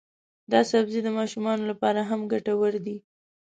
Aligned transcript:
دا 0.51 0.61
سبزی 0.71 0.99
د 1.03 1.09
ماشومانو 1.17 1.63
لپاره 1.71 2.01
هم 2.09 2.21
ګټور 2.33 2.73
دی. 2.85 2.97